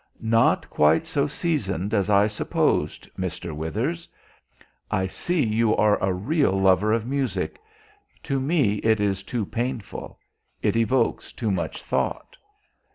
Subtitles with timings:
[0.19, 3.55] "Not quite so seasoned as I supposed, Mr.
[3.55, 4.07] Withers.
[4.89, 7.59] I see you are a real lover of music.
[8.23, 10.17] To me it is too painful.
[10.63, 12.35] It evokes too much thought...."